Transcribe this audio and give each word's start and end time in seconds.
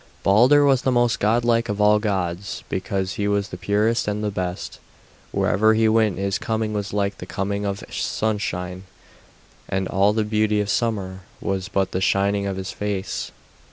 Balder 0.23 0.65
was 0.65 0.81
the 0.81 0.91
most 0.91 1.19
godlike 1.19 1.69
of 1.69 1.79
all 1.79 1.99
the 1.99 2.05
gods, 2.07 2.63
because 2.69 3.13
he 3.13 3.27
was 3.27 3.49
the 3.49 3.55
purest 3.55 4.07
and 4.07 4.23
the 4.23 4.31
best. 4.31 4.79
Wherever 5.31 5.75
he 5.75 5.87
went 5.87 6.17
his 6.17 6.39
coming 6.39 6.73
was 6.73 6.91
like 6.91 7.19
the 7.19 7.27
coming 7.27 7.65
of 7.65 7.83
sunshine, 7.93 8.85
and 9.69 9.87
all 9.87 10.11
the 10.11 10.23
beauty 10.23 10.59
of 10.59 10.71
summer 10.71 11.19
was 11.39 11.67
but 11.67 11.91
the 11.91 12.01
shining 12.01 12.47
of 12.47 12.57
his 12.57 12.71
face. 12.71 13.29